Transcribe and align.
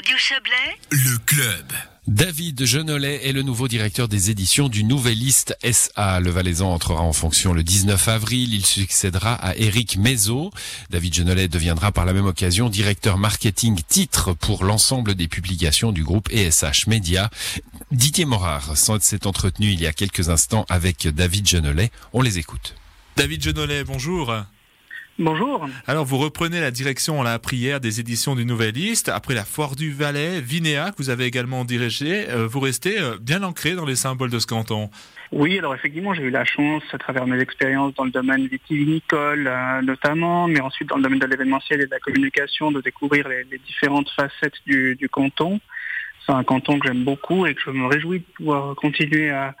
Radio 0.00 0.16
Chablais, 0.16 0.78
le 0.92 1.18
club. 1.26 1.72
David 2.06 2.64
Genollet 2.64 3.28
est 3.28 3.32
le 3.32 3.42
nouveau 3.42 3.68
directeur 3.68 4.08
des 4.08 4.30
éditions 4.30 4.70
du 4.70 4.82
Nouvelliste 4.82 5.54
SA. 5.70 6.20
Le 6.20 6.30
Valaisan 6.30 6.72
entrera 6.72 7.02
en 7.02 7.12
fonction 7.12 7.52
le 7.52 7.62
19 7.62 8.08
avril. 8.08 8.54
Il 8.54 8.64
succédera 8.64 9.34
à 9.34 9.54
Éric 9.56 9.98
Mézot. 9.98 10.52
David 10.88 11.12
Genollet 11.12 11.48
deviendra 11.48 11.92
par 11.92 12.06
la 12.06 12.14
même 12.14 12.24
occasion 12.24 12.70
directeur 12.70 13.18
marketing 13.18 13.78
titre 13.86 14.32
pour 14.32 14.64
l'ensemble 14.64 15.14
des 15.14 15.28
publications 15.28 15.92
du 15.92 16.02
groupe 16.02 16.32
ESH 16.32 16.86
Media. 16.86 17.28
Didier 17.90 18.24
Morard 18.24 18.78
s'est 18.78 19.26
entretenu 19.26 19.66
il 19.66 19.82
y 19.82 19.86
a 19.86 19.92
quelques 19.92 20.30
instants 20.30 20.64
avec 20.70 21.08
David 21.08 21.46
Genollet. 21.46 21.90
On 22.14 22.22
les 22.22 22.38
écoute. 22.38 22.74
David 23.18 23.42
Genollet, 23.42 23.84
bonjour. 23.84 24.32
Bonjour. 25.22 25.68
Alors, 25.86 26.06
vous 26.06 26.16
reprenez 26.16 26.62
la 26.62 26.70
direction, 26.70 27.20
on 27.20 27.22
l'a 27.22 27.34
appris 27.34 27.58
hier, 27.58 27.78
des 27.78 28.00
éditions 28.00 28.34
du 28.34 28.46
Nouvelliste. 28.46 29.10
Après 29.10 29.34
la 29.34 29.44
Foire 29.44 29.76
du 29.76 29.92
Valais, 29.92 30.40
Vinéa, 30.40 30.92
que 30.92 30.96
vous 30.96 31.10
avez 31.10 31.26
également 31.26 31.66
dirigé, 31.66 32.30
euh, 32.30 32.46
vous 32.46 32.60
restez 32.60 32.98
euh, 32.98 33.18
bien 33.20 33.42
ancré 33.42 33.74
dans 33.74 33.84
les 33.84 33.96
symboles 33.96 34.30
de 34.30 34.38
ce 34.38 34.46
canton. 34.46 34.88
Oui, 35.30 35.58
alors 35.58 35.74
effectivement, 35.74 36.14
j'ai 36.14 36.22
eu 36.22 36.30
la 36.30 36.46
chance, 36.46 36.82
à 36.94 36.96
travers 36.96 37.26
mes 37.26 37.38
expériences 37.38 37.92
dans 37.96 38.04
le 38.04 38.10
domaine 38.10 38.46
vitivinicole 38.46 39.46
euh, 39.46 39.82
notamment, 39.82 40.48
mais 40.48 40.62
ensuite 40.62 40.88
dans 40.88 40.96
le 40.96 41.02
domaine 41.02 41.18
de 41.18 41.26
l'événementiel 41.26 41.82
et 41.82 41.86
de 41.86 41.90
la 41.90 42.00
communication, 42.00 42.72
de 42.72 42.80
découvrir 42.80 43.28
les, 43.28 43.44
différentes 43.58 44.08
facettes 44.16 44.56
du, 44.64 44.96
du 44.96 45.10
canton. 45.10 45.60
C'est 46.24 46.32
un 46.32 46.44
canton 46.44 46.78
que 46.78 46.88
j'aime 46.88 47.04
beaucoup 47.04 47.44
et 47.44 47.54
que 47.54 47.60
je 47.66 47.70
me 47.70 47.86
réjouis 47.86 48.20
de 48.20 48.24
pouvoir 48.36 48.74
continuer 48.74 49.28
à, 49.28 49.54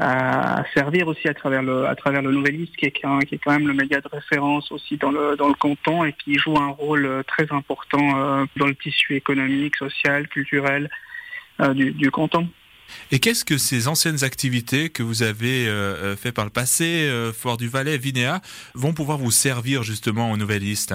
à 0.00 0.64
servir 0.72 1.08
aussi 1.08 1.28
à 1.28 1.34
travers 1.34 1.62
le 1.62 1.86
à 1.86 1.94
travers 1.94 2.22
le 2.22 2.32
Nouvelliste 2.32 2.74
qui 2.76 2.86
est 2.86 2.90
qui 2.90 3.34
est 3.34 3.38
quand 3.38 3.52
même 3.52 3.68
le 3.68 3.74
média 3.74 4.00
de 4.00 4.08
référence 4.08 4.72
aussi 4.72 4.96
dans 4.96 5.10
le 5.10 5.36
dans 5.36 5.48
le 5.48 5.54
canton 5.54 6.04
et 6.04 6.14
qui 6.14 6.38
joue 6.38 6.56
un 6.56 6.68
rôle 6.68 7.04
euh, 7.04 7.22
très 7.22 7.52
important 7.52 8.18
euh, 8.18 8.46
dans 8.56 8.66
le 8.66 8.74
tissu 8.74 9.14
économique, 9.14 9.76
social, 9.76 10.26
culturel 10.28 10.88
euh, 11.60 11.74
du, 11.74 11.92
du 11.92 12.10
canton. 12.10 12.48
Et 13.12 13.18
qu'est-ce 13.18 13.44
que 13.44 13.58
ces 13.58 13.88
anciennes 13.88 14.24
activités 14.24 14.88
que 14.88 15.02
vous 15.02 15.22
avez 15.22 15.66
fait 16.16 16.32
par 16.32 16.44
le 16.44 16.50
passé, 16.50 17.08
Fort 17.32 17.56
du 17.56 17.68
Valais, 17.68 17.96
Vinéa, 17.96 18.40
vont 18.74 18.92
pouvoir 18.92 19.16
vous 19.16 19.30
servir 19.30 19.84
justement 19.84 20.32
au 20.32 20.36
Nouvelliste 20.36 20.94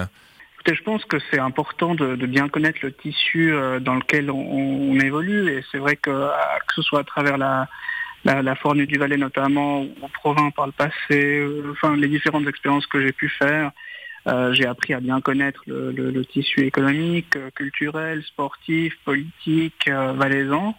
je 0.68 0.82
pense 0.82 1.04
que 1.04 1.18
c'est 1.30 1.38
important 1.38 1.94
de, 1.94 2.16
de, 2.16 2.26
bien 2.26 2.48
connaître 2.48 2.80
le 2.82 2.90
tissu 2.90 3.54
dans 3.80 3.94
lequel 3.94 4.32
on, 4.32 4.90
on 4.90 4.98
évolue 4.98 5.48
et 5.48 5.64
c'est 5.70 5.78
vrai 5.78 5.94
que 5.94 6.10
que 6.10 6.74
ce 6.74 6.82
soit 6.82 6.98
à 6.98 7.04
travers 7.04 7.38
la, 7.38 7.68
la, 8.26 8.42
la 8.42 8.56
Fournée 8.56 8.86
du 8.86 8.98
Valais 8.98 9.16
notamment, 9.16 9.82
ou 9.82 10.08
Provins 10.12 10.50
par 10.50 10.66
le 10.66 10.72
passé, 10.72 10.90
euh, 11.10 11.72
enfin 11.72 11.96
les 11.96 12.08
différentes 12.08 12.46
expériences 12.46 12.86
que 12.86 13.00
j'ai 13.00 13.12
pu 13.12 13.28
faire. 13.28 13.70
Euh, 14.26 14.52
j'ai 14.52 14.66
appris 14.66 14.92
à 14.92 14.98
bien 14.98 15.20
connaître 15.20 15.62
le, 15.68 16.24
tissu 16.24 16.66
économique, 16.66 17.36
euh, 17.36 17.50
culturel, 17.54 18.24
sportif, 18.24 18.98
politique, 19.04 19.88
valaisan. 19.88 20.74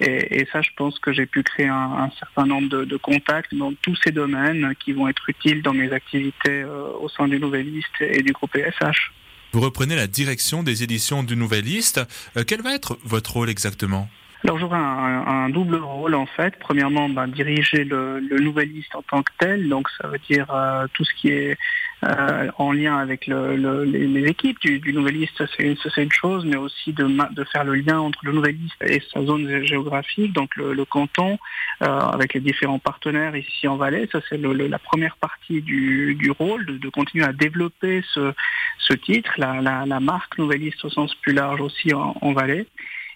Et, 0.00 0.46
ça, 0.52 0.60
je 0.60 0.68
pense 0.76 0.98
que 0.98 1.10
j'ai 1.10 1.24
pu 1.24 1.42
créer 1.42 1.68
un, 1.68 2.10
certain 2.18 2.44
nombre 2.44 2.68
de, 2.84 2.96
contacts 2.98 3.54
dans 3.54 3.72
tous 3.72 3.96
ces 4.04 4.10
domaines 4.10 4.74
qui 4.84 4.92
vont 4.92 5.08
être 5.08 5.30
utiles 5.30 5.62
dans 5.62 5.72
mes 5.72 5.90
activités 5.92 6.64
au 6.64 7.08
sein 7.08 7.28
du 7.28 7.38
Nouvelliste 7.38 8.00
et 8.00 8.22
du 8.22 8.32
groupe 8.32 8.54
ESH. 8.56 9.12
Vous 9.52 9.60
reprenez 9.60 9.96
la 9.96 10.08
direction 10.08 10.62
des 10.62 10.82
éditions 10.82 11.22
du 11.22 11.36
Nouvelliste. 11.36 12.00
quel 12.46 12.62
va 12.62 12.74
être 12.74 12.98
votre 13.04 13.34
rôle 13.34 13.48
exactement? 13.48 14.10
Alors 14.56 14.74
un, 14.74 15.48
double 15.50 15.76
rôle 15.76 16.14
en 16.14 16.26
fait. 16.26 16.54
Premièrement, 16.58 17.08
ben, 17.08 17.26
diriger 17.26 17.84
le, 17.84 18.20
le 18.20 18.38
Nouvelliste 18.38 18.94
en 18.94 19.02
tant 19.02 19.22
que 19.22 19.32
tel, 19.38 19.68
donc 19.68 19.88
ça 20.00 20.08
veut 20.08 20.20
dire 20.28 20.46
euh, 20.52 20.86
tout 20.92 21.04
ce 21.04 21.14
qui 21.14 21.28
est 21.28 21.56
euh, 22.04 22.50
en 22.58 22.72
lien 22.72 22.98
avec 22.98 23.26
le, 23.26 23.84
les, 23.84 24.24
équipes 24.26 24.60
du, 24.60 24.80
du 24.80 24.92
Nouvelliste, 24.92 25.42
c'est 25.56 26.02
une 26.02 26.12
chose, 26.12 26.44
mais 26.44 26.56
aussi 26.56 26.92
de, 26.92 27.06
faire 27.52 27.64
le 27.64 27.74
lien 27.74 28.00
entre 28.00 28.18
le 28.24 28.32
Nouvelliste 28.32 28.74
et 28.82 29.00
sa 29.12 29.22
zone 29.24 29.64
géographique, 29.64 30.32
donc 30.32 30.54
le, 30.56 30.84
canton, 30.84 31.38
euh, 31.82 31.86
avec 31.86 32.34
les 32.34 32.40
différents 32.40 32.80
partenaires 32.80 33.36
ici 33.36 33.68
en 33.68 33.76
Valais. 33.76 34.08
Ça 34.10 34.20
c'est 34.28 34.38
la 34.38 34.78
première 34.78 35.16
partie 35.16 35.62
du, 35.62 36.32
rôle, 36.38 36.66
de, 36.66 36.88
continuer 36.88 37.24
à 37.24 37.32
développer 37.32 38.02
ce, 38.12 38.92
titre, 38.94 39.32
la, 39.38 40.00
marque 40.00 40.38
Nouvelliste 40.38 40.84
au 40.84 40.90
sens 40.90 41.14
plus 41.14 41.32
large 41.32 41.60
aussi 41.60 41.94
en, 41.94 42.16
en 42.20 42.32
Valais. 42.32 42.66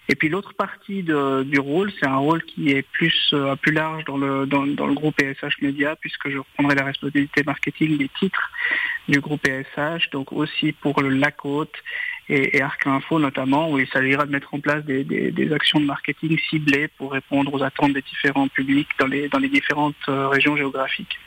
Et 0.09 0.15
puis 0.15 0.29
l'autre 0.29 0.53
partie 0.53 1.03
du 1.03 1.59
rôle, 1.59 1.91
c'est 1.99 2.07
un 2.07 2.17
rôle 2.17 2.41
qui 2.43 2.71
est 2.71 2.81
plus 2.81 3.29
euh, 3.33 3.55
large 3.67 4.05
dans 4.05 4.17
le 4.17 4.93
groupe 4.93 5.21
ESH 5.21 5.61
Media, 5.61 5.95
puisque 5.97 6.29
je 6.29 6.37
reprendrai 6.37 6.75
la 6.75 6.85
responsabilité 6.85 7.43
marketing 7.43 7.97
des 7.97 8.09
titres 8.19 8.49
du 9.09 9.19
groupe 9.19 9.45
ESH, 9.47 10.09
donc 10.11 10.31
aussi 10.31 10.71
pour 10.71 11.01
le 11.01 11.09
La 11.09 11.31
Côte 11.31 11.75
et, 12.29 12.61
Arc 12.61 12.87
Info 12.87 13.19
notamment, 13.19 13.71
où 13.71 13.79
il 13.79 13.87
s'agira 13.87 14.25
de 14.25 14.31
mettre 14.31 14.53
en 14.53 14.59
place 14.59 14.83
des, 14.85 15.51
actions 15.53 15.79
de 15.79 15.85
marketing 15.85 16.37
ciblées 16.49 16.87
pour 16.87 17.11
répondre 17.11 17.53
aux 17.53 17.63
attentes 17.63 17.93
des 17.93 18.01
différents 18.01 18.47
publics 18.47 18.89
dans 18.99 19.07
les 19.07 19.29
dans 19.29 19.39
les 19.39 19.49
différentes 19.49 19.95
euh, 20.09 20.27
régions 20.27 20.55
géographiques. 20.57 21.17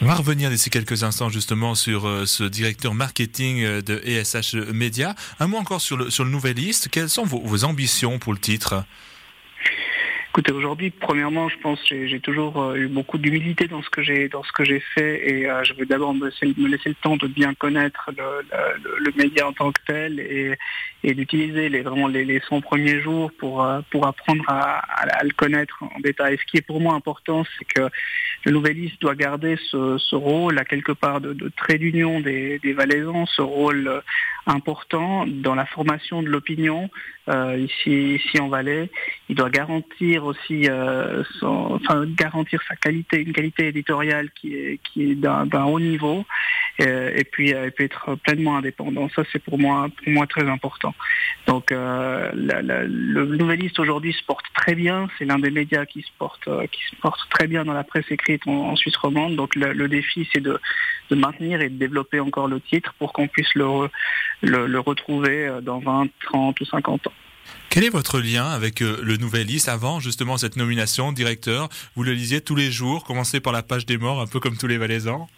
On 0.00 0.06
va 0.06 0.14
revenir 0.14 0.50
d'ici 0.50 0.70
quelques 0.70 1.04
instants 1.04 1.28
justement 1.28 1.74
sur 1.74 2.06
euh, 2.06 2.26
ce 2.26 2.44
directeur 2.44 2.94
marketing 2.94 3.62
euh, 3.62 3.80
de 3.80 4.02
ESH 4.04 4.54
Media. 4.72 5.14
Un 5.38 5.46
mot 5.46 5.56
encore 5.56 5.80
sur 5.80 5.96
le, 5.96 6.10
sur 6.10 6.24
le. 6.24 6.88
Quelles 6.88 7.08
sont 7.08 7.24
vos 7.24 7.64
ambitions 7.64 8.18
pour 8.18 8.32
le 8.32 8.38
titre? 8.38 8.84
Écoutez, 10.36 10.50
aujourd'hui, 10.50 10.90
premièrement, 10.90 11.48
je 11.48 11.56
pense 11.58 11.80
que 11.84 12.08
j'ai 12.08 12.18
toujours 12.18 12.60
euh, 12.60 12.74
eu 12.74 12.88
beaucoup 12.88 13.18
d'humilité 13.18 13.68
dans 13.68 13.84
ce 13.84 13.88
que 13.88 14.02
j'ai 14.02 14.28
dans 14.28 14.42
ce 14.42 14.50
que 14.50 14.64
j'ai 14.64 14.80
fait 14.80 15.30
et 15.30 15.48
je 15.62 15.74
veux 15.74 15.86
d'abord 15.86 16.12
me, 16.12 16.28
laisser 16.66 16.88
le 16.88 16.94
temps 16.96 17.16
de 17.16 17.28
bien 17.28 17.54
connaître 17.54 18.10
le, 18.18 18.42
le, 18.82 18.98
le 18.98 19.12
média 19.16 19.46
en 19.46 19.52
tant 19.52 19.70
que 19.70 19.80
tel 19.86 20.18
et, 20.18 20.58
et 21.04 21.14
d'utiliser 21.14 21.68
les 21.68 21.82
vraiment 21.82 22.08
les, 22.08 22.24
les 22.24 22.40
100 22.48 22.62
premiers 22.62 23.00
jours 23.00 23.30
pour 23.38 23.64
pour 23.92 24.08
apprendre 24.08 24.42
à, 24.48 24.78
à, 24.78 25.22
le 25.22 25.30
connaître 25.30 25.84
en 25.84 26.00
détail. 26.00 26.36
Ce 26.40 26.50
qui 26.50 26.56
est 26.56 26.66
pour 26.66 26.80
moi 26.80 26.94
important, 26.94 27.44
c'est 27.56 27.64
que 27.66 27.88
le 28.44 28.50
Nouvelliste 28.50 29.00
doit 29.00 29.14
garder 29.14 29.56
ce, 29.70 29.98
ce, 29.98 30.16
rôle 30.16 30.58
à 30.58 30.64
quelque 30.64 30.92
part 30.92 31.20
de, 31.20 31.32
de 31.32 31.48
trait 31.56 31.78
d'union 31.78 32.18
des, 32.18 32.58
des 32.58 32.72
Valaisans, 32.72 33.26
ce 33.26 33.40
rôle 33.40 33.86
euh, 33.86 34.00
important 34.46 35.26
dans 35.26 35.54
la 35.54 35.66
formation 35.66 36.22
de 36.22 36.28
l'opinion 36.28 36.90
euh, 37.28 37.56
ici 37.58 38.16
ici 38.16 38.38
en 38.38 38.48
Valais. 38.48 38.90
Il 39.28 39.36
doit 39.36 39.50
garantir 39.50 40.24
aussi 40.24 40.68
euh, 40.68 41.22
son, 41.40 41.80
enfin, 41.80 42.04
garantir 42.06 42.60
sa 42.68 42.76
qualité, 42.76 43.22
une 43.22 43.32
qualité 43.32 43.68
éditoriale 43.68 44.30
qui 44.32 44.54
est 44.54 44.80
qui 44.82 45.12
est 45.12 45.14
d'un 45.14 45.64
haut 45.64 45.80
niveau 45.80 46.24
euh, 46.80 47.12
et 47.16 47.24
puis 47.24 47.50
et 47.50 47.70
puis 47.70 47.84
être 47.86 48.16
pleinement 48.16 48.56
indépendant. 48.58 49.08
Ça 49.16 49.22
c'est 49.32 49.42
pour 49.42 49.58
moi 49.58 49.88
pour 50.02 50.12
moi 50.12 50.26
très 50.26 50.46
important. 50.48 50.94
Donc 51.46 51.72
euh, 51.72 52.30
la, 52.34 52.60
la, 52.60 52.84
le 52.84 53.24
Nouvelliste 53.36 53.78
aujourd'hui 53.78 54.12
se 54.12 54.24
porte 54.24 54.46
très 54.54 54.74
bien. 54.74 55.08
C'est 55.18 55.24
l'un 55.24 55.38
des 55.38 55.50
médias 55.50 55.86
qui 55.86 56.02
se 56.02 56.10
porte 56.18 56.48
qui 56.70 56.82
se 56.90 56.96
porte 56.96 57.20
très 57.30 57.46
bien 57.46 57.64
dans 57.64 57.72
la 57.72 57.84
presse 57.84 58.10
écrite 58.10 58.46
en, 58.46 58.70
en 58.70 58.76
Suisse 58.76 58.96
romande. 58.96 59.36
Donc 59.36 59.54
le, 59.54 59.72
le 59.72 59.88
défi 59.88 60.28
c'est 60.32 60.42
de 60.42 60.60
de 61.10 61.16
maintenir 61.16 61.60
et 61.60 61.68
de 61.68 61.76
développer 61.76 62.20
encore 62.20 62.48
le 62.48 62.60
titre 62.60 62.94
pour 62.98 63.12
qu'on 63.12 63.28
puisse 63.28 63.54
le, 63.54 63.88
le, 64.42 64.66
le, 64.66 64.80
retrouver 64.80 65.46
euh, 65.46 65.60
dans 65.60 65.78
20, 65.78 66.08
30 66.24 66.60
ou 66.60 66.64
50 66.64 67.06
ans. 67.06 67.12
Quel 67.70 67.84
est 67.84 67.90
votre 67.90 68.20
lien 68.20 68.46
avec 68.46 68.82
euh, 68.82 68.98
le 69.02 69.16
Nouvelliste 69.16 69.68
avant 69.68 70.00
justement 70.00 70.36
cette 70.36 70.56
nomination 70.56 71.12
directeur? 71.12 71.68
Vous 71.96 72.04
le 72.04 72.12
lisiez 72.12 72.40
tous 72.40 72.54
les 72.54 72.70
jours, 72.70 73.04
commencez 73.04 73.40
par 73.40 73.52
la 73.52 73.62
page 73.62 73.86
des 73.86 73.98
morts, 73.98 74.20
un 74.20 74.26
peu 74.26 74.40
comme 74.40 74.56
tous 74.56 74.66
les 74.66 74.78
Valaisans? 74.78 75.28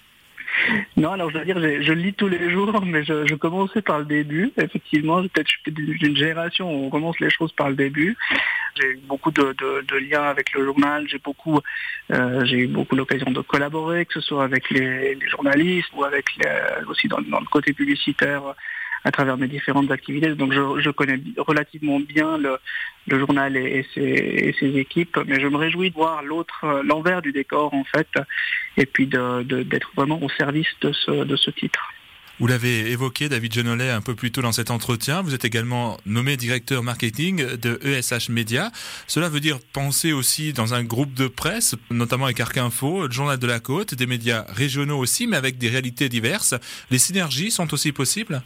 Non, 0.97 1.13
alors 1.13 1.31
je 1.31 1.39
veux 1.39 1.45
dire, 1.45 1.61
je, 1.61 1.83
je 1.83 1.93
lis 1.93 2.15
tous 2.15 2.29
les 2.29 2.51
jours, 2.51 2.83
mais 2.85 3.05
je, 3.05 3.27
je 3.27 3.35
commençais 3.35 3.83
par 3.83 3.99
le 3.99 4.05
début. 4.05 4.53
Effectivement, 4.57 5.23
peut-être 5.23 5.49
je 5.49 5.71
suis 5.71 5.73
d'une 5.73 6.17
génération 6.17 6.71
où 6.71 6.87
on 6.87 6.91
commence 6.91 7.19
les 7.21 7.31
choses 7.31 7.53
par 7.53 7.69
le 7.69 7.77
début. 7.77 8.17
J'ai 8.77 8.89
eu 8.91 9.01
beaucoup 9.05 9.31
de, 9.31 9.99
liens 9.99 10.25
avec 10.25 10.53
le 10.53 10.65
journal. 10.65 11.07
J'ai 11.09 11.19
beaucoup, 11.19 11.61
euh, 12.13 12.45
j'ai 12.45 12.59
eu 12.59 12.67
beaucoup 12.67 12.97
l'occasion 12.97 13.31
de 13.31 13.41
collaborer, 13.41 14.07
que 14.07 14.15
ce 14.15 14.21
soit 14.21 14.45
avec 14.45 14.71
les, 14.71 15.19
journalistes 15.29 15.91
ou 15.95 16.05
avec 16.05 16.27
aussi 16.89 17.09
dans, 17.09 17.19
le 17.19 17.51
côté 17.51 17.73
publicitaire 17.73 18.43
à 19.05 19.13
travers 19.13 19.37
mes 19.37 19.49
différentes 19.49 19.91
activités. 19.91 20.35
Donc 20.35 20.53
je, 20.53 20.91
connais 20.91 21.21
relativement 21.39 22.01
bien 22.01 22.39
le, 22.39 22.59
journal 23.09 23.57
et, 23.57 23.87
ses, 23.95 24.77
équipes, 24.77 25.19
mais 25.27 25.41
je 25.41 25.47
me 25.47 25.57
réjouis 25.57 25.91
de 25.91 25.95
voir 25.95 26.23
l'autre, 26.23 26.83
l'envers 26.85 27.23
du 27.23 27.33
décor 27.33 27.73
en 27.73 27.85
fait, 27.85 28.09
et 28.77 28.87
puis 28.87 29.07
d'être 29.07 29.91
vraiment 29.95 30.21
au 30.21 30.29
service 30.29 30.69
de 30.81 30.93
ce, 30.93 31.25
de 31.25 31.37
ce 31.37 31.51
titre. 31.51 31.93
Vous 32.39 32.47
l'avez 32.47 32.91
évoqué, 32.91 33.31
David 33.31 33.55
Genollet, 33.55 33.89
un 33.89 34.03
peu 34.03 34.15
plus 34.15 34.31
tôt 34.31 34.43
dans 34.43 34.53
cet 34.53 34.71
entretien. 34.71 35.23
Vous 35.23 35.35
êtes 35.35 35.47
également 35.47 35.97
nommé 36.05 36.37
directeur 36.37 36.83
marketing 36.83 37.57
de 37.57 37.81
ESH 37.83 38.29
Media. 38.29 38.71
Cela 39.07 39.31
veut 39.31 39.41
dire 39.41 39.59
penser 39.73 40.13
aussi 40.13 40.53
dans 40.53 40.75
un 40.75 40.85
groupe 40.85 41.15
de 41.15 41.29
presse, 41.29 41.77
notamment 41.91 42.27
avec 42.27 42.39
Arc 42.39 42.59
Info, 42.59 43.07
le 43.07 43.11
Journal 43.11 43.39
de 43.39 43.47
la 43.47 43.59
Côte, 43.59 43.95
des 43.95 44.07
médias 44.07 44.45
régionaux 44.49 44.99
aussi, 44.99 45.27
mais 45.27 45.39
avec 45.39 45.57
des 45.57 45.71
réalités 45.71 46.11
diverses. 46.11 46.55
Les 46.91 46.99
synergies 46.99 47.51
sont 47.51 47.73
aussi 47.73 47.93
possibles? 47.93 48.43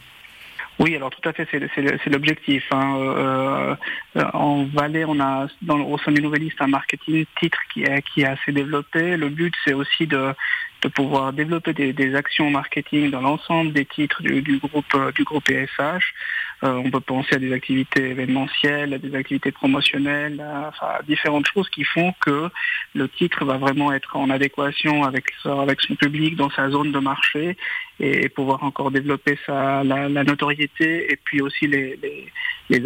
Oui, 0.79 0.95
alors 0.95 1.11
tout 1.11 1.27
à 1.27 1.33
fait, 1.33 1.45
c'est 1.51 2.09
l'objectif. 2.09 2.63
Hein. 2.71 2.95
Euh, 2.97 3.75
euh, 4.15 4.23
en 4.33 4.63
Valais, 4.63 5.03
on 5.05 5.19
a 5.19 5.47
dans, 5.61 5.79
au 5.81 5.97
sein 5.99 6.13
du 6.13 6.21
Nouvelliste 6.21 6.61
un 6.61 6.67
marketing 6.67 7.25
titre 7.39 7.59
qui 7.73 7.83
est, 7.83 8.01
qui 8.01 8.21
est 8.21 8.25
assez 8.25 8.53
développé. 8.53 9.17
Le 9.17 9.27
but, 9.29 9.53
c'est 9.65 9.73
aussi 9.73 10.07
de, 10.07 10.33
de 10.81 10.87
pouvoir 10.87 11.33
développer 11.33 11.73
des, 11.73 12.15
actions 12.15 12.49
marketing 12.49 13.11
dans 13.11 13.21
l'ensemble 13.21 13.71
des 13.73 13.85
titres 13.85 14.21
du, 14.21 14.41
du, 14.41 14.57
groupe 14.57 14.95
du 15.15 15.23
groupe 15.23 15.49
ESH. 15.49 16.13
On 16.63 16.91
peut 16.91 16.99
penser 16.99 17.35
à 17.35 17.39
des 17.39 17.53
activités 17.53 18.09
événementielles, 18.09 18.93
à 18.93 18.97
des 18.99 19.15
activités 19.15 19.51
promotionnelles, 19.51 20.39
à, 20.41 20.69
enfin, 20.69 20.99
différentes 21.07 21.47
choses 21.47 21.69
qui 21.69 21.83
font 21.83 22.13
que 22.19 22.49
le 22.93 23.09
titre 23.09 23.45
va 23.45 23.57
vraiment 23.57 23.91
être 23.91 24.15
en 24.15 24.29
adéquation 24.29 25.03
avec, 25.03 25.25
son 25.41 25.95
public 25.95 26.35
dans 26.35 26.49
sa 26.51 26.69
zone 26.69 26.91
de 26.91 26.99
marché 26.99 27.57
et 27.99 28.29
pouvoir 28.29 28.63
encore 28.63 28.91
développer 28.91 29.37
sa, 29.45 29.83
la, 29.83 30.23
notoriété 30.23 31.11
et 31.11 31.15
puis 31.15 31.41
aussi 31.41 31.67
les, 31.67 31.97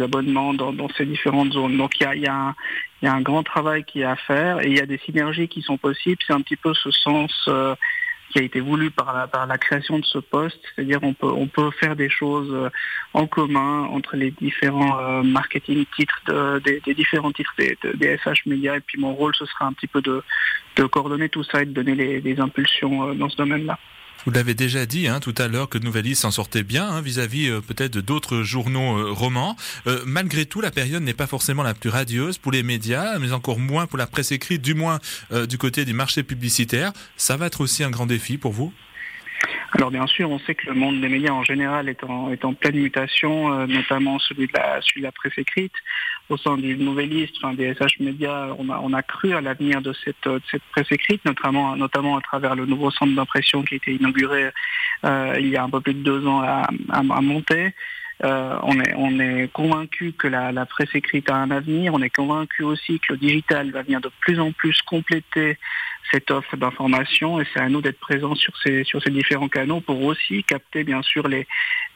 abonnements 0.00 0.54
dans, 0.54 0.88
ces 0.96 1.04
différentes 1.04 1.52
zones. 1.52 1.76
Donc 1.76 2.00
il 2.00 2.22
y 2.22 2.26
a, 2.26 2.54
un 3.02 3.20
grand 3.20 3.42
travail 3.42 3.84
qui 3.84 4.00
est 4.00 4.04
à 4.04 4.16
faire 4.16 4.60
et 4.64 4.68
il 4.68 4.76
y 4.76 4.80
a 4.80 4.86
des 4.86 4.98
synergies 4.98 5.48
qui 5.48 5.62
sont 5.62 5.76
possibles. 5.76 6.18
C'est 6.26 6.32
un 6.32 6.40
petit 6.40 6.56
peu 6.56 6.72
ce 6.74 6.90
sens 6.90 7.32
euh, 7.48 7.74
qui 8.36 8.42
a 8.42 8.44
été 8.44 8.60
voulu 8.60 8.90
par 8.90 9.28
la, 9.48 9.58
création 9.58 9.98
de 9.98 10.04
ce 10.04 10.18
poste, 10.18 10.60
c'est-à-dire 10.74 10.98
on 11.02 11.14
peut, 11.14 11.32
on 11.32 11.46
peut 11.46 11.70
faire 11.70 11.96
des 11.96 12.10
choses 12.10 12.50
euh, 12.52 12.68
en 13.14 13.26
commun 13.26 13.84
entre 13.84 14.14
les 14.14 14.30
différents 14.30 15.00
euh, 15.00 15.22
marketing 15.22 15.86
titres 15.96 16.60
des, 16.60 16.94
différents 16.94 17.32
titres 17.32 17.54
des, 17.56 17.78
des, 17.94 18.18
SH 18.18 18.44
Media 18.44 18.76
et 18.76 18.80
puis 18.80 19.00
mon 19.00 19.14
rôle 19.14 19.34
ce 19.34 19.46
sera 19.46 19.64
un 19.64 19.72
petit 19.72 19.86
peu 19.86 20.02
de, 20.02 20.22
coordonner 20.88 21.30
tout 21.30 21.44
ça 21.44 21.62
et 21.62 21.64
de 21.64 21.72
donner 21.72 21.94
les, 21.94 22.20
les 22.20 22.38
impulsions 22.38 23.14
dans 23.14 23.30
ce 23.30 23.36
domaine-là. 23.36 23.78
Vous 24.26 24.32
l'avez 24.32 24.54
déjà 24.54 24.86
dit 24.86 25.06
hein, 25.06 25.20
tout 25.20 25.34
à 25.38 25.46
l'heure 25.46 25.68
que 25.68 25.78
Nouvelliste 25.78 26.22
s'en 26.22 26.32
sortait 26.32 26.64
bien 26.64 26.84
hein, 26.84 27.00
vis-à-vis 27.00 27.48
euh, 27.48 27.60
peut-être 27.60 27.98
d'autres 27.98 28.42
journaux 28.42 28.98
euh, 28.98 29.12
romans. 29.12 29.54
Euh, 29.86 30.02
malgré 30.04 30.46
tout, 30.46 30.60
la 30.60 30.72
période 30.72 31.04
n'est 31.04 31.14
pas 31.14 31.28
forcément 31.28 31.62
la 31.62 31.74
plus 31.74 31.90
radieuse 31.90 32.36
pour 32.36 32.50
les 32.50 32.64
médias, 32.64 33.20
mais 33.20 33.30
encore 33.30 33.60
moins 33.60 33.86
pour 33.86 33.98
la 33.98 34.08
presse 34.08 34.32
écrite, 34.32 34.62
du 34.62 34.74
moins 34.74 34.98
du 35.48 35.58
côté 35.58 35.84
du 35.84 35.92
marché 35.92 36.24
publicitaire. 36.24 36.92
Ça 37.16 37.36
va 37.36 37.46
être 37.46 37.60
aussi 37.60 37.84
un 37.84 37.90
grand 37.90 38.06
défi 38.06 38.36
pour 38.36 38.52
vous? 38.52 38.72
Alors 39.72 39.90
bien 39.90 40.06
sûr, 40.06 40.30
on 40.30 40.38
sait 40.40 40.54
que 40.54 40.66
le 40.66 40.74
monde 40.74 41.00
des 41.00 41.08
médias 41.08 41.32
en 41.32 41.42
général 41.42 41.88
est 41.88 42.02
en, 42.04 42.30
est 42.30 42.44
en 42.44 42.54
pleine 42.54 42.76
mutation, 42.76 43.52
euh, 43.52 43.66
notamment 43.66 44.18
celui 44.18 44.46
de, 44.46 44.52
la, 44.54 44.80
celui 44.80 45.00
de 45.00 45.06
la 45.06 45.12
presse 45.12 45.36
écrite. 45.36 45.72
Au 46.28 46.36
sein 46.36 46.56
du 46.56 46.76
Nouvelliste, 46.76 47.34
enfin, 47.38 47.54
des 47.54 47.74
SH 47.74 48.00
Médias, 48.00 48.48
on 48.58 48.68
a, 48.68 48.80
on 48.82 48.92
a 48.92 49.02
cru 49.02 49.34
à 49.34 49.40
l'avenir 49.40 49.80
de 49.80 49.92
cette, 50.04 50.28
cette 50.50 50.62
presse 50.72 50.90
écrite, 50.90 51.24
notamment, 51.24 51.76
notamment 51.76 52.16
à 52.16 52.20
travers 52.20 52.54
le 52.54 52.66
nouveau 52.66 52.90
centre 52.90 53.14
d'impression 53.14 53.62
qui 53.62 53.74
a 53.74 53.76
été 53.76 53.92
inauguré 53.92 54.50
euh, 55.04 55.36
il 55.38 55.48
y 55.48 55.56
a 55.56 55.62
un 55.62 55.70
peu 55.70 55.80
plus 55.80 55.94
de 55.94 56.02
deux 56.02 56.26
ans 56.26 56.40
à, 56.42 56.68
à, 56.90 57.02
monter. 57.02 57.74
Euh, 58.24 58.56
on 58.62 58.80
est, 58.80 58.94
on 58.96 59.20
est 59.20 59.52
convaincu 59.52 60.12
que 60.12 60.26
la, 60.26 60.50
la, 60.50 60.64
presse 60.64 60.94
écrite 60.94 61.30
a 61.30 61.36
un 61.36 61.50
avenir. 61.50 61.92
On 61.92 62.00
est 62.00 62.14
convaincu 62.14 62.62
aussi 62.62 62.98
que 62.98 63.12
le 63.12 63.18
digital 63.18 63.70
va 63.70 63.82
venir 63.82 64.00
de 64.00 64.10
plus 64.20 64.40
en 64.40 64.52
plus 64.52 64.80
compléter 64.82 65.58
cette 66.10 66.30
offre 66.30 66.56
d'information 66.56 67.40
et 67.40 67.46
c'est 67.52 67.60
à 67.60 67.68
nous 67.68 67.82
d'être 67.82 67.98
présents 67.98 68.34
sur 68.34 68.56
ces, 68.62 68.84
sur 68.84 69.02
ces 69.02 69.10
différents 69.10 69.48
canaux 69.48 69.80
pour 69.80 70.02
aussi 70.02 70.44
capter 70.44 70.84
bien 70.84 71.02
sûr 71.02 71.28
les, 71.28 71.46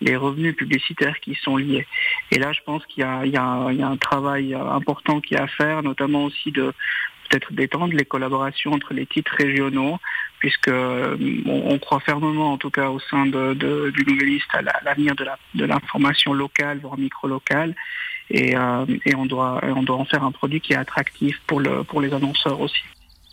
les 0.01 0.17
revenus 0.17 0.57
publicitaires 0.57 1.19
qui 1.21 1.37
sont 1.37 1.57
liés. 1.57 1.87
Et 2.31 2.39
là, 2.39 2.53
je 2.53 2.61
pense 2.67 2.85
qu'il 2.87 3.03
y 3.03 3.07
a, 3.07 3.25
il 3.25 3.33
y 3.33 3.37
a, 3.37 3.69
il 3.71 3.79
y 3.79 3.83
a 3.83 3.89
un 3.89 3.97
travail 3.97 4.53
important 4.55 5.21
qui 5.21 5.35
est 5.35 5.41
à 5.41 5.47
faire, 5.47 5.83
notamment 5.83 6.25
aussi 6.25 6.51
de 6.51 6.75
peut-être 7.29 7.53
d'étendre 7.53 7.95
les 7.95 8.05
collaborations 8.05 8.73
entre 8.73 8.93
les 8.93 9.07
titres 9.07 9.35
régionaux, 9.39 9.99
puisque 10.41 10.69
euh, 10.69 11.17
on, 11.47 11.79
croit 11.79 12.01
fermement, 12.01 12.53
en 12.53 12.59
tout 12.59 12.71
cas 12.71 12.89
au 12.89 12.99
sein 12.99 13.27
de, 13.27 13.55
de, 13.55 13.91
du 13.91 14.05
Nouvelliste, 14.05 14.49
à 14.53 14.63
l'avenir 14.85 15.15
de 15.15 15.65
l'information 15.65 16.33
locale, 16.33 16.79
voire 16.81 16.99
micro-locale, 16.99 17.75
et, 18.31 18.57
euh, 18.57 18.87
et 19.05 19.15
on, 19.15 19.27
doit, 19.27 19.61
on 19.63 19.83
doit 19.83 19.97
en 19.97 20.05
faire 20.05 20.25
un 20.25 20.33
produit 20.33 20.61
qui 20.61 20.73
est 20.73 20.77
attractif 20.77 21.41
pour, 21.47 21.61
le, 21.61 21.85
pour 21.85 22.01
les 22.01 22.13
annonceurs 22.13 22.61
aussi. 22.61 22.83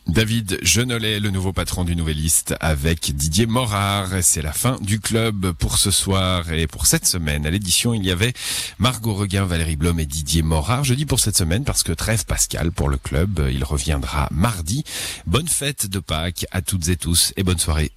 David 0.09 0.57
Jenolet, 0.61 1.19
le 1.19 1.31
nouveau 1.31 1.53
patron 1.53 1.83
du 1.83 1.95
Nouvelliste, 1.95 2.55
avec 2.59 3.15
Didier 3.15 3.45
Morard. 3.45 4.09
C'est 4.21 4.41
la 4.41 4.53
fin 4.53 4.77
du 4.81 4.99
club 4.99 5.51
pour 5.51 5.77
ce 5.77 5.91
soir 5.91 6.51
et 6.51 6.65
pour 6.65 6.85
cette 6.85 7.05
semaine. 7.05 7.45
À 7.45 7.51
l'édition, 7.51 7.93
il 7.93 8.05
y 8.05 8.11
avait 8.11 8.33
Margot 8.79 9.13
Reguin, 9.13 9.45
Valérie 9.45 9.75
Blom 9.75 9.99
et 9.99 10.05
Didier 10.05 10.41
Morard. 10.41 10.83
Je 10.83 10.93
dis 10.93 11.05
pour 11.05 11.19
cette 11.19 11.37
semaine 11.37 11.63
parce 11.63 11.83
que 11.83 11.91
trêve 11.91 12.25
Pascal 12.25 12.71
pour 12.71 12.89
le 12.89 12.97
club. 12.97 13.47
Il 13.51 13.63
reviendra 13.63 14.27
mardi. 14.31 14.83
Bonne 15.25 15.47
fête 15.47 15.87
de 15.87 15.99
Pâques 15.99 16.45
à 16.51 16.61
toutes 16.61 16.87
et 16.87 16.97
tous 16.97 17.33
et 17.35 17.43
bonne 17.43 17.59
soirée. 17.59 17.91